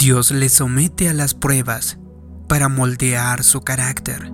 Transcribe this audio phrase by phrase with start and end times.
[0.00, 1.98] Dios le somete a las pruebas
[2.48, 4.32] para moldear su carácter.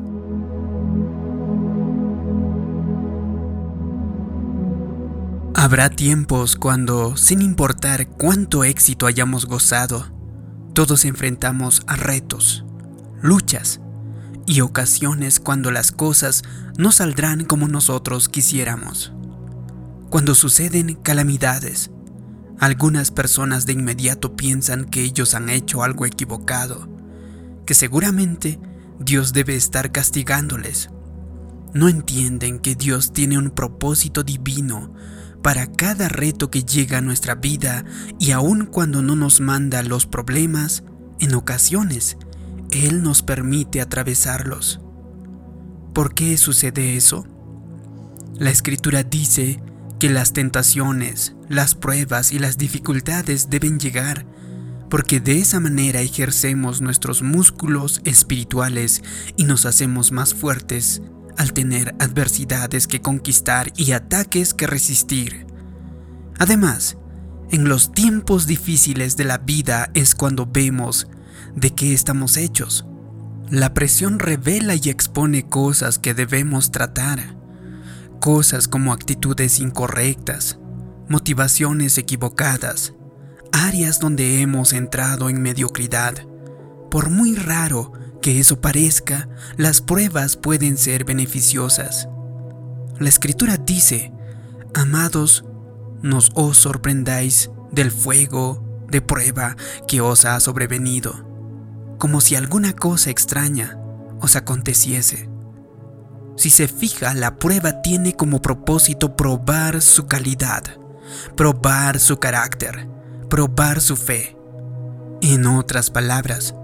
[5.56, 10.06] Habrá tiempos cuando, sin importar cuánto éxito hayamos gozado,
[10.72, 12.64] todos enfrentamos a retos,
[13.20, 13.80] luchas
[14.46, 16.44] y ocasiones cuando las cosas
[16.78, 19.12] no saldrán como nosotros quisiéramos.
[20.10, 21.90] Cuando suceden calamidades,
[22.58, 26.88] algunas personas de inmediato piensan que ellos han hecho algo equivocado,
[27.66, 28.58] que seguramente
[28.98, 30.90] Dios debe estar castigándoles.
[31.74, 34.94] No entienden que Dios tiene un propósito divino
[35.42, 37.84] para cada reto que llega a nuestra vida
[38.18, 40.82] y aun cuando no nos manda los problemas,
[41.20, 42.16] en ocasiones
[42.70, 44.80] Él nos permite atravesarlos.
[45.92, 47.26] ¿Por qué sucede eso?
[48.34, 49.62] La escritura dice
[49.98, 54.26] que las tentaciones, las pruebas y las dificultades deben llegar,
[54.90, 59.02] porque de esa manera ejercemos nuestros músculos espirituales
[59.36, 61.02] y nos hacemos más fuertes
[61.36, 65.46] al tener adversidades que conquistar y ataques que resistir.
[66.38, 66.96] Además,
[67.50, 71.06] en los tiempos difíciles de la vida es cuando vemos
[71.54, 72.84] de qué estamos hechos.
[73.50, 77.35] La presión revela y expone cosas que debemos tratar,
[78.20, 80.58] cosas como actitudes incorrectas,
[81.08, 82.94] motivaciones equivocadas,
[83.52, 86.14] áreas donde hemos entrado en mediocridad.
[86.90, 92.08] Por muy raro que eso parezca, las pruebas pueden ser beneficiosas.
[92.98, 94.12] La escritura dice,
[94.74, 95.44] amados,
[96.02, 101.26] nos os sorprendáis del fuego de prueba que os ha sobrevenido,
[101.98, 103.78] como si alguna cosa extraña
[104.20, 105.28] os aconteciese.
[106.36, 110.62] Si se fija, la prueba tiene como propósito probar su calidad,
[111.34, 112.88] probar su carácter,
[113.30, 114.36] probar su fe.
[115.22, 116.54] En otras palabras,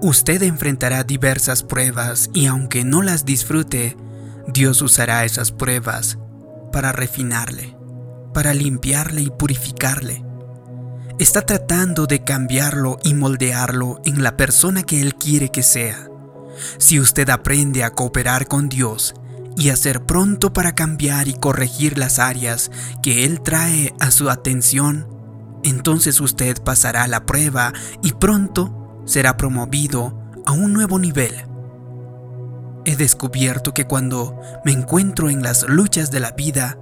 [0.00, 3.96] usted enfrentará diversas pruebas y aunque no las disfrute,
[4.48, 6.18] Dios usará esas pruebas
[6.72, 7.76] para refinarle,
[8.32, 10.24] para limpiarle y purificarle.
[11.18, 16.08] Está tratando de cambiarlo y moldearlo en la persona que Él quiere que sea.
[16.78, 19.14] Si usted aprende a cooperar con Dios
[19.56, 22.70] y a ser pronto para cambiar y corregir las áreas
[23.02, 25.08] que Él trae a su atención,
[25.62, 31.34] entonces usted pasará la prueba y pronto será promovido a un nuevo nivel.
[32.84, 36.78] He descubierto que cuando me encuentro en las luchas de la vida,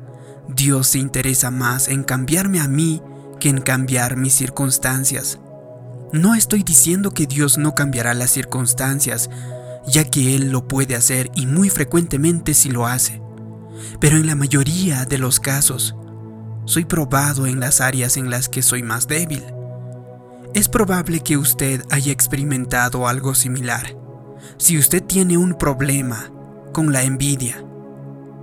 [0.49, 3.03] Dios se interesa más en cambiarme a mí
[3.39, 5.39] que en cambiar mis circunstancias.
[6.13, 9.31] No estoy diciendo que Dios no cambiará las circunstancias,
[9.87, 13.23] ya que Él lo puede hacer y muy frecuentemente si lo hace.
[13.99, 15.95] Pero en la mayoría de los casos,
[16.65, 19.45] soy probado en las áreas en las que soy más débil.
[20.55, 23.97] Es probable que usted haya experimentado algo similar.
[24.57, 26.31] Si usted tiene un problema
[26.73, 27.65] con la envidia,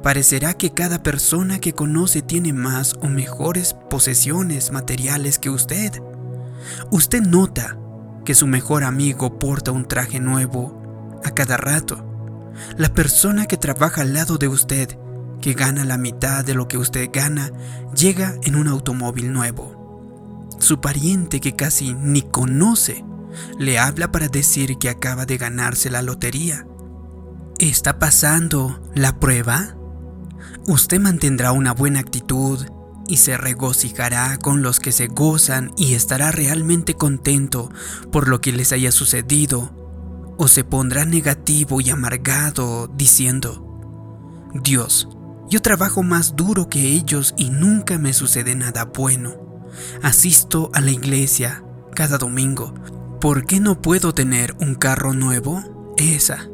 [0.04, 6.02] parecerá que cada persona que conoce tiene más o mejores posesiones materiales que usted.
[6.92, 7.78] Usted nota
[8.26, 10.77] que su mejor amigo porta un traje nuevo
[11.28, 12.04] a cada rato.
[12.78, 14.98] La persona que trabaja al lado de usted,
[15.42, 17.52] que gana la mitad de lo que usted gana,
[17.96, 20.48] llega en un automóvil nuevo.
[20.60, 23.06] Su pariente que casi ni conoce,
[23.60, 26.66] le habla para decir que acaba de ganarse la lotería.
[27.60, 29.76] ¿Está pasando la prueba?
[30.68, 32.66] Usted mantendrá una buena actitud
[33.08, 37.72] y se regocijará con los que se gozan y estará realmente contento
[38.12, 39.87] por lo que les haya sucedido
[40.38, 43.64] o se pondrá negativo y amargado diciendo,
[44.54, 45.10] Dios,
[45.50, 49.36] yo trabajo más duro que ellos y nunca me sucede nada bueno.
[50.02, 51.64] Asisto a la iglesia
[51.96, 52.74] cada domingo.
[53.22, 55.96] ¿Por qué no puedo tener un carro nuevo?
[55.98, 56.48] Esa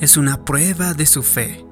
[0.00, 1.64] es una prueba de su fe.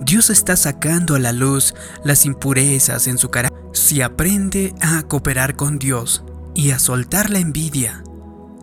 [0.00, 1.74] Dios está sacando a la luz
[2.04, 3.60] las impurezas en su carácter.
[3.72, 6.24] Si aprende a cooperar con Dios
[6.54, 8.04] y a soltar la envidia,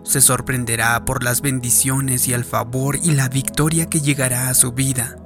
[0.04, 4.72] se sorprenderá por las bendiciones y el favor y la victoria que llegará a su
[4.72, 5.18] vida.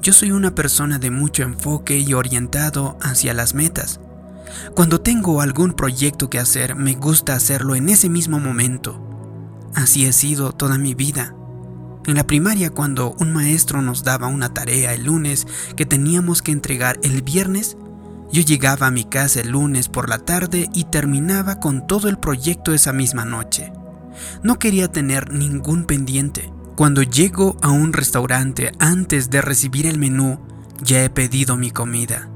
[0.00, 4.00] Yo soy una persona de mucho enfoque y orientado hacia las metas.
[4.74, 9.04] Cuando tengo algún proyecto que hacer, me gusta hacerlo en ese mismo momento.
[9.74, 11.34] Así he sido toda mi vida.
[12.06, 16.52] En la primaria, cuando un maestro nos daba una tarea el lunes que teníamos que
[16.52, 17.76] entregar el viernes,
[18.30, 22.18] yo llegaba a mi casa el lunes por la tarde y terminaba con todo el
[22.18, 23.72] proyecto esa misma noche.
[24.42, 26.52] No quería tener ningún pendiente.
[26.76, 30.38] Cuando llego a un restaurante antes de recibir el menú,
[30.82, 32.28] ya he pedido mi comida.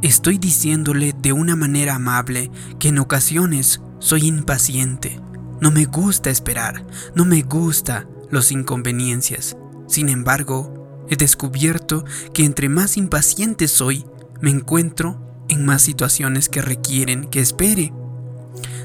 [0.00, 5.20] Estoy diciéndole de una manera amable que en ocasiones soy impaciente,
[5.60, 6.86] No me gusta esperar,
[7.16, 9.56] no me gusta los inconveniencias.
[9.88, 14.04] Sin embargo, he descubierto que entre más impaciente soy,
[14.40, 17.92] me encuentro en más situaciones que requieren que espere.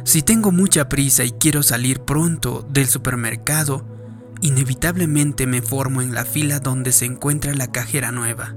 [0.03, 3.85] Si tengo mucha prisa y quiero salir pronto del supermercado,
[4.41, 8.55] inevitablemente me formo en la fila donde se encuentra la cajera nueva,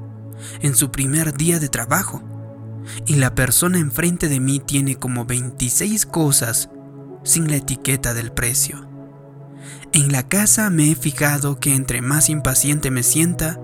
[0.61, 2.23] en su primer día de trabajo,
[3.07, 6.71] y la persona enfrente de mí tiene como 26 cosas
[7.25, 8.89] sin la etiqueta del precio.
[9.93, 13.61] En la casa me he fijado que entre más impaciente me sienta,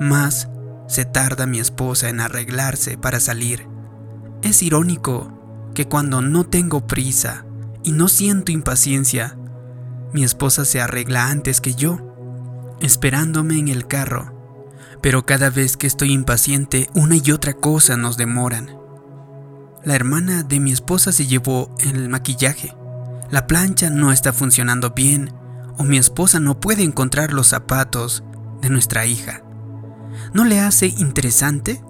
[0.00, 0.48] más
[0.90, 3.68] se tarda mi esposa en arreglarse para salir.
[4.42, 7.46] Es irónico que cuando no tengo prisa
[7.84, 9.38] y no siento impaciencia,
[10.12, 14.34] mi esposa se arregla antes que yo, esperándome en el carro.
[15.00, 18.76] Pero cada vez que estoy impaciente, una y otra cosa nos demoran.
[19.84, 22.74] La hermana de mi esposa se llevó el maquillaje.
[23.30, 25.32] La plancha no está funcionando bien
[25.78, 28.24] o mi esposa no puede encontrar los zapatos
[28.60, 29.44] de nuestra hija.
[30.32, 31.82] ¿No le hace interesante?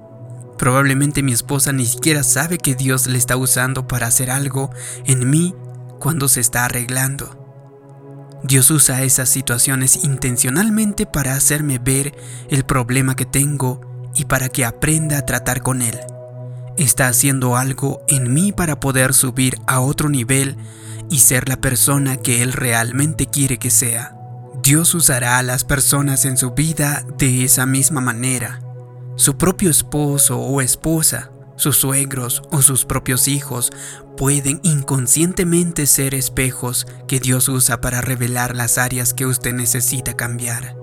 [0.59, 4.71] Probablemente mi esposa ni siquiera sabe que Dios le está usando para hacer algo
[5.05, 5.55] en mí
[5.99, 7.37] cuando se está arreglando.
[8.43, 12.15] Dios usa esas situaciones intencionalmente para hacerme ver
[12.49, 15.99] el problema que tengo y para que aprenda a tratar con él.
[16.79, 20.57] Está haciendo algo en mí para poder subir a otro nivel
[21.11, 24.20] y ser la persona que Él realmente quiere que sea.
[24.63, 28.61] Dios usará a las personas en su vida de esa misma manera.
[29.17, 33.71] Su propio esposo o esposa, sus suegros o sus propios hijos
[34.17, 40.77] pueden inconscientemente ser espejos que Dios usa para revelar las áreas que usted necesita cambiar.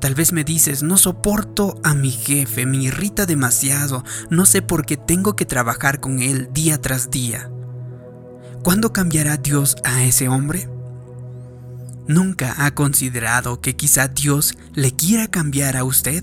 [0.00, 4.86] Tal vez me dices, no soporto a mi jefe, me irrita demasiado, no sé por
[4.86, 7.50] qué tengo que trabajar con él día tras día.
[8.62, 10.68] ¿Cuándo cambiará Dios a ese hombre?
[12.08, 16.22] ¿Nunca ha considerado que quizá Dios le quiera cambiar a usted?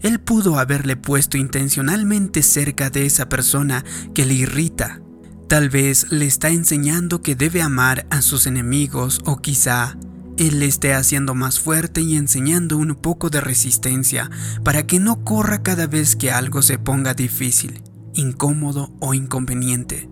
[0.00, 3.84] Él pudo haberle puesto intencionalmente cerca de esa persona
[4.14, 5.00] que le irrita.
[5.48, 9.96] Tal vez le está enseñando que debe amar a sus enemigos o quizá
[10.38, 14.30] Él le esté haciendo más fuerte y enseñando un poco de resistencia
[14.64, 17.82] para que no corra cada vez que algo se ponga difícil,
[18.14, 20.08] incómodo o inconveniente.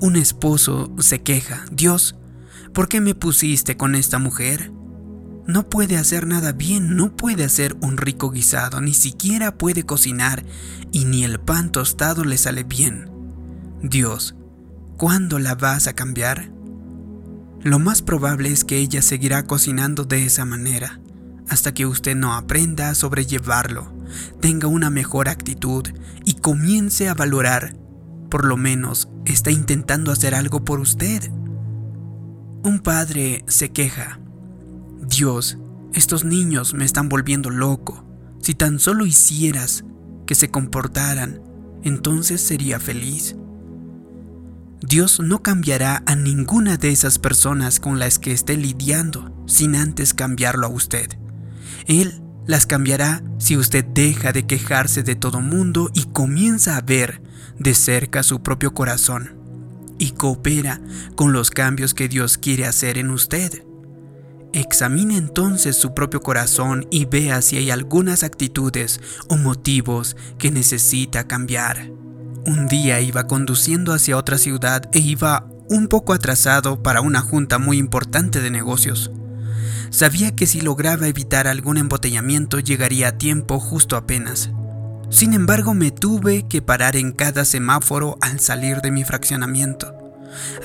[0.00, 2.16] Un esposo se queja, Dios,
[2.74, 4.70] ¿por qué me pusiste con esta mujer?
[5.46, 10.44] No puede hacer nada bien, no puede hacer un rico guisado, ni siquiera puede cocinar
[10.92, 13.10] y ni el pan tostado le sale bien.
[13.82, 14.34] Dios,
[14.98, 16.50] ¿cuándo la vas a cambiar?
[17.62, 21.00] Lo más probable es que ella seguirá cocinando de esa manera,
[21.48, 23.94] hasta que usted no aprenda a sobrellevarlo,
[24.40, 25.86] tenga una mejor actitud
[26.24, 27.76] y comience a valorar
[28.34, 31.30] por lo menos está intentando hacer algo por usted.
[32.64, 34.18] Un padre se queja.
[35.06, 35.58] Dios,
[35.92, 38.06] estos niños me están volviendo loco.
[38.40, 39.84] Si tan solo hicieras
[40.26, 41.42] que se comportaran,
[41.82, 43.36] entonces sería feliz.
[44.80, 50.14] Dios no cambiará a ninguna de esas personas con las que esté lidiando sin antes
[50.14, 51.18] cambiarlo a usted.
[51.86, 57.20] Él las cambiará si usted deja de quejarse de todo mundo y comienza a ver
[57.58, 59.43] de cerca su propio corazón
[59.98, 60.80] y coopera
[61.14, 63.64] con los cambios que Dios quiere hacer en usted.
[64.52, 71.26] Examine entonces su propio corazón y vea si hay algunas actitudes o motivos que necesita
[71.26, 71.90] cambiar.
[72.46, 77.58] Un día iba conduciendo hacia otra ciudad e iba un poco atrasado para una junta
[77.58, 79.10] muy importante de negocios.
[79.90, 84.50] Sabía que si lograba evitar algún embotellamiento llegaría a tiempo justo apenas.
[85.14, 89.94] Sin embargo, me tuve que parar en cada semáforo al salir de mi fraccionamiento.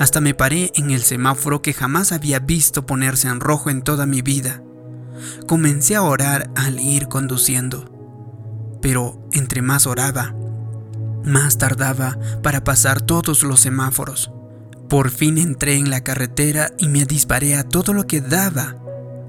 [0.00, 4.06] Hasta me paré en el semáforo que jamás había visto ponerse en rojo en toda
[4.06, 4.60] mi vida.
[5.46, 7.84] Comencé a orar al ir conduciendo.
[8.82, 10.34] Pero entre más oraba,
[11.24, 14.32] más tardaba para pasar todos los semáforos.
[14.88, 18.74] Por fin entré en la carretera y me disparé a todo lo que daba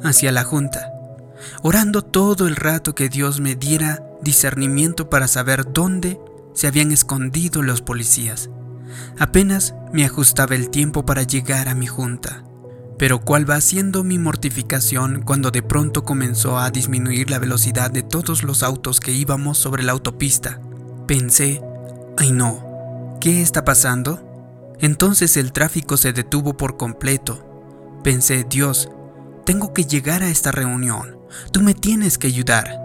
[0.04, 0.92] hacia la junta,
[1.62, 6.20] orando todo el rato que Dios me diera discernimiento para saber dónde
[6.54, 8.50] se habían escondido los policías.
[9.18, 12.44] Apenas me ajustaba el tiempo para llegar a mi junta.
[12.98, 18.04] Pero cuál va siendo mi mortificación cuando de pronto comenzó a disminuir la velocidad de
[18.04, 20.62] todos los autos que íbamos sobre la autopista.
[21.08, 21.62] Pensé,
[22.18, 24.76] ay no, ¿qué está pasando?
[24.80, 28.00] Entonces el tráfico se detuvo por completo.
[28.04, 28.90] Pensé, Dios,
[29.46, 31.18] tengo que llegar a esta reunión.
[31.52, 32.81] Tú me tienes que ayudar.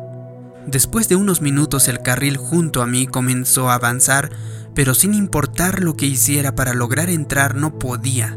[0.67, 4.31] Después de unos minutos el carril junto a mí comenzó a avanzar,
[4.75, 8.37] pero sin importar lo que hiciera para lograr entrar no podía.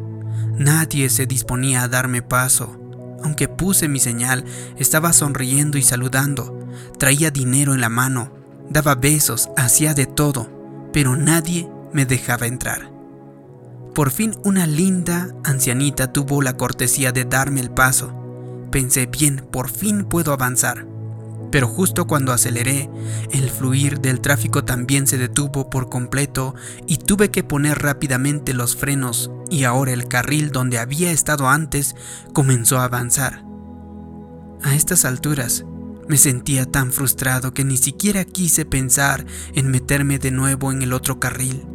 [0.58, 2.78] Nadie se disponía a darme paso.
[3.24, 4.46] Aunque puse mi señal,
[4.78, 6.68] estaba sonriendo y saludando.
[6.98, 8.32] Traía dinero en la mano,
[8.70, 12.92] daba besos, hacía de todo, pero nadie me dejaba entrar.
[13.96, 18.14] Por fin una linda ancianita tuvo la cortesía de darme el paso.
[18.72, 20.89] Pensé, bien, por fin puedo avanzar.
[21.52, 22.90] Pero justo cuando aceleré,
[23.32, 26.54] el fluir del tráfico también se detuvo por completo
[26.86, 31.96] y tuve que poner rápidamente los frenos y ahora el carril donde había estado antes
[32.34, 33.44] comenzó a avanzar.
[34.62, 35.66] A estas alturas
[36.08, 39.26] me sentía tan frustrado que ni siquiera quise pensar
[39.56, 41.66] en meterme de nuevo en el otro carril.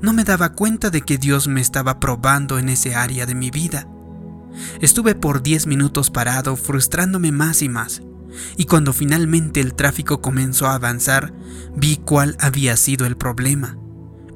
[0.00, 3.50] No me daba cuenta de que Dios me estaba probando en ese área de mi
[3.50, 3.88] vida.
[4.80, 8.02] Estuve por 10 minutos parado frustrándome más y más
[8.56, 11.32] y cuando finalmente el tráfico comenzó a avanzar,
[11.74, 13.78] vi cuál había sido el problema.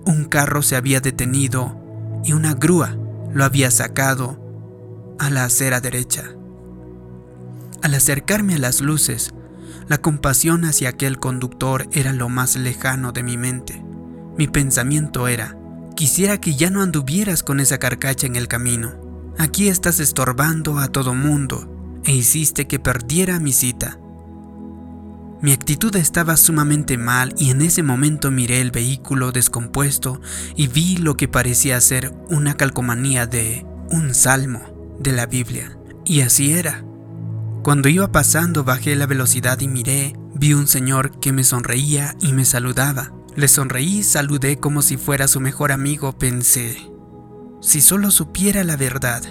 [0.05, 1.77] Un carro se había detenido
[2.25, 2.97] y una grúa
[3.33, 4.41] lo había sacado
[5.19, 6.25] a la acera derecha.
[7.83, 9.33] Al acercarme a las luces,
[9.89, 13.83] la compasión hacia aquel conductor era lo más lejano de mi mente.
[14.37, 15.57] Mi pensamiento era,
[15.97, 19.33] quisiera que ya no anduvieras con esa carcacha en el camino.
[19.39, 23.99] Aquí estás estorbando a todo mundo e hiciste que perdiera mi cita.
[25.43, 30.21] Mi actitud estaba sumamente mal y en ese momento miré el vehículo descompuesto
[30.55, 35.79] y vi lo que parecía ser una calcomanía de un salmo de la Biblia.
[36.05, 36.85] Y así era.
[37.63, 42.35] Cuando iba pasando bajé la velocidad y miré, vi un señor que me sonreía y
[42.35, 43.13] me saludaba.
[43.35, 46.77] Le sonreí saludé como si fuera su mejor amigo, pensé.
[47.63, 49.23] Si solo supiera la verdad,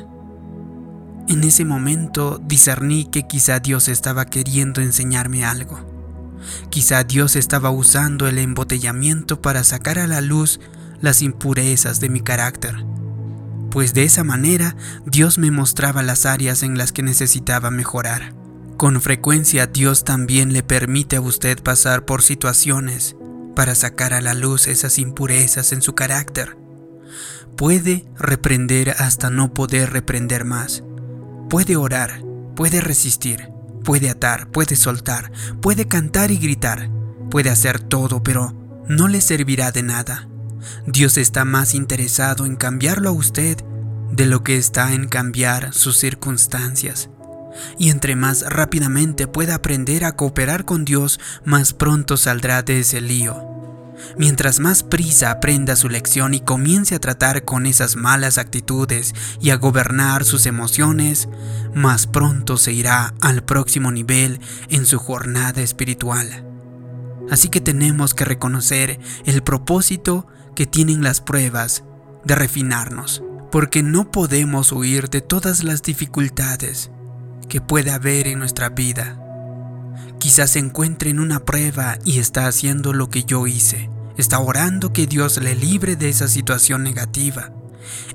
[1.30, 5.80] en ese momento discerní que quizá Dios estaba queriendo enseñarme algo.
[6.72, 10.60] Quizá Dios estaba usando el embotellamiento para sacar a la luz
[11.02, 12.84] las impurezas de mi carácter,
[13.70, 18.34] pues de esa manera Dios me mostraba las áreas en las que necesitaba mejorar.
[18.78, 23.16] Con frecuencia Dios también le permite a usted pasar por situaciones
[23.56, 26.58] para sacar a la luz esas impurezas en su carácter.
[27.56, 30.84] Puede reprender hasta no poder reprender más
[31.50, 32.22] Puede orar,
[32.56, 33.50] puede resistir,
[33.84, 36.92] puede atar, puede soltar, puede cantar y gritar,
[37.32, 38.54] puede hacer todo, pero
[38.88, 40.30] no le servirá de nada.
[40.86, 43.58] Dios está más interesado en cambiarlo a usted
[44.12, 47.10] de lo que está en cambiar sus circunstancias.
[47.80, 53.02] Y entre más rápidamente pueda aprender a cooperar con Dios, más pronto saldrá de ese
[53.02, 53.59] lío.
[54.18, 59.52] Mientras más prisa aprenda su lección y comience a tratar con esas malas actitudes y
[59.52, 61.30] a gobernar sus emociones,
[61.74, 64.40] más pronto se irá al próximo nivel
[64.70, 66.46] en su jornada espiritual.
[67.30, 71.84] Así que tenemos que reconocer el propósito que tienen las pruebas
[72.26, 76.92] de refinarnos, porque no podemos huir de todas las dificultades
[77.48, 79.29] que puede haber en nuestra vida.
[80.20, 83.90] Quizás se encuentre en una prueba y está haciendo lo que yo hice.
[84.18, 87.52] Está orando que Dios le libre de esa situación negativa.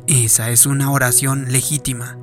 [0.07, 2.19] Esa es una oración legítima.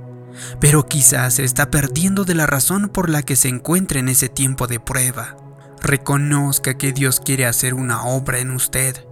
[0.60, 4.30] Pero quizás se está perdiendo de la razón por la que se encuentra en ese
[4.30, 5.36] tiempo de prueba.
[5.82, 9.04] Reconozca que Dios quiere hacer una obra en usted.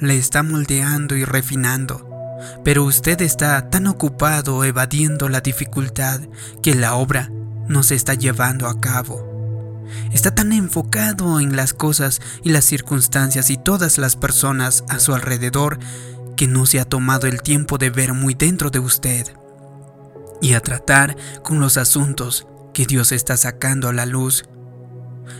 [0.00, 2.08] Le está moldeando y refinando.
[2.64, 6.20] Pero usted está tan ocupado evadiendo la dificultad
[6.62, 7.30] que la obra
[7.68, 9.29] no se está llevando a cabo.
[10.12, 15.14] Está tan enfocado en las cosas y las circunstancias y todas las personas a su
[15.14, 15.78] alrededor
[16.36, 19.26] que no se ha tomado el tiempo de ver muy dentro de usted
[20.40, 24.44] y a tratar con los asuntos que Dios está sacando a la luz.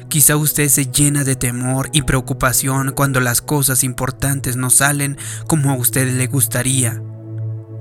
[0.08, 5.16] Quizá usted se llena de temor y preocupación cuando las cosas importantes no salen
[5.46, 7.02] como a usted le gustaría.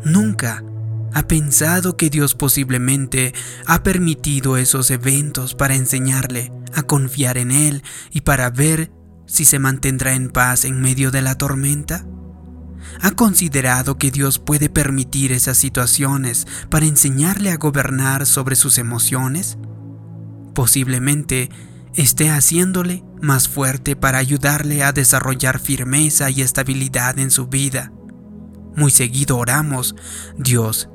[0.03, 0.63] Nunca
[1.13, 3.33] ha pensado que Dios posiblemente
[3.65, 8.91] ha permitido esos eventos para enseñarle a confiar en Él y para ver
[9.25, 12.05] si se mantendrá en paz en medio de la tormenta?
[13.01, 19.57] ¿Ha considerado que Dios puede permitir esas situaciones para enseñarle a gobernar sobre sus emociones?
[20.55, 21.49] Posiblemente
[21.95, 27.91] esté haciéndole más fuerte para ayudarle a desarrollar firmeza y estabilidad en su vida.
[28.75, 29.95] Muy seguido oramos,
[30.37, 30.89] Dios,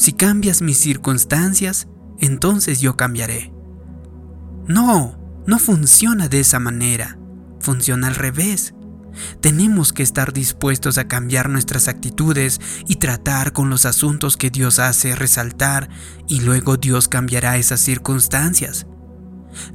[0.00, 1.86] si cambias mis circunstancias,
[2.20, 3.52] entonces yo cambiaré.
[4.66, 7.18] No, no funciona de esa manera,
[7.60, 8.72] funciona al revés.
[9.42, 14.78] Tenemos que estar dispuestos a cambiar nuestras actitudes y tratar con los asuntos que Dios
[14.78, 15.90] hace resaltar
[16.26, 18.86] y luego Dios cambiará esas circunstancias.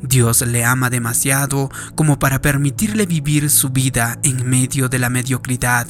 [0.02, 5.88] Dios le ama demasiado como para permitirle vivir su vida en medio de la mediocridad.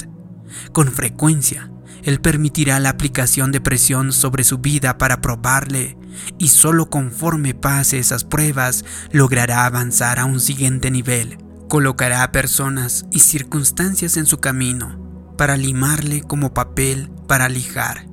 [0.74, 1.70] Con frecuencia,
[2.06, 5.98] Él permitirá la aplicación de presión sobre su vida para probarle
[6.38, 11.38] y solo conforme pase esas pruebas logrará avanzar a un siguiente nivel.
[11.68, 18.06] Colocará personas y circunstancias en su camino para limarle como papel para lijar,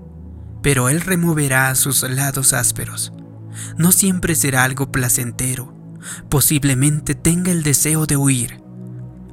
[0.64, 3.14] pero Él removerá sus lados ásperos.
[3.78, 5.72] No siempre será algo placentero,
[6.30, 8.60] posiblemente tenga el deseo de huir,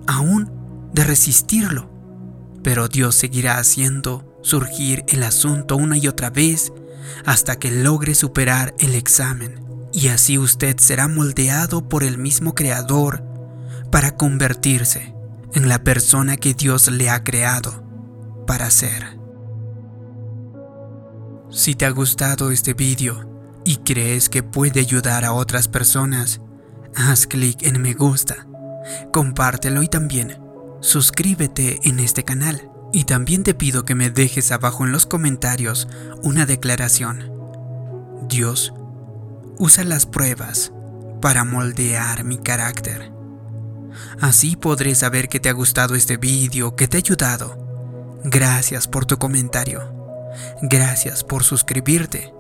[0.07, 0.53] aún
[0.93, 1.91] de resistirlo,
[2.63, 6.73] pero Dios seguirá haciendo surgir el asunto una y otra vez
[7.25, 9.65] hasta que logre superar el examen.
[9.93, 13.25] Y así usted será moldeado por el mismo Creador
[13.91, 15.15] para convertirse
[15.53, 17.85] en la persona que Dios le ha creado
[18.47, 19.19] para ser.
[21.51, 23.29] Si te ha gustado este vídeo
[23.65, 26.41] y crees que puede ayudar a otras personas,
[26.95, 28.47] haz clic en me gusta,
[29.13, 30.39] compártelo y también
[30.81, 32.70] suscríbete en este canal.
[32.93, 35.89] Y también te pido que me dejes abajo en los comentarios
[36.23, 37.33] una declaración.
[38.29, 38.73] Dios
[39.59, 40.73] usa las pruebas
[41.21, 43.13] para moldear mi carácter.
[44.21, 48.21] Así podré saber que te ha gustado este vídeo, que te ha ayudado.
[48.25, 49.95] Gracias por tu comentario.
[50.63, 52.33] Gracias por suscribirte.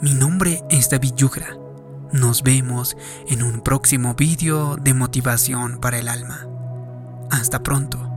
[0.00, 1.56] Mi nombre es David Yugra.
[2.12, 2.96] Nos vemos
[3.28, 6.46] en un próximo vídeo de motivación para el alma.
[7.30, 8.13] Hasta pronto.